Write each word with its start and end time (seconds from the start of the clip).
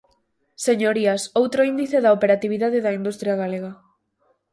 Señorías, 0.67 1.21
outro 1.41 1.61
índice 1.71 1.97
da 2.01 2.13
operatividade 2.17 2.79
da 2.85 2.95
industria 2.99 3.35
galega. 3.41 3.71